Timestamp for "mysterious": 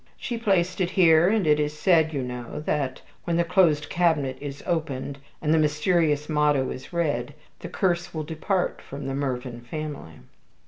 5.59-6.27